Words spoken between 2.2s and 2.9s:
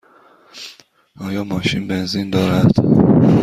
دارد؟